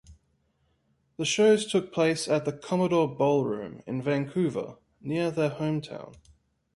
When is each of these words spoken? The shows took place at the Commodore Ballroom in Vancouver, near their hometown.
The 1.17 1.25
shows 1.25 1.71
took 1.71 1.93
place 1.93 2.27
at 2.27 2.45
the 2.45 2.51
Commodore 2.51 3.07
Ballroom 3.07 3.83
in 3.85 4.01
Vancouver, 4.01 4.77
near 4.99 5.29
their 5.29 5.51
hometown. 5.51 6.15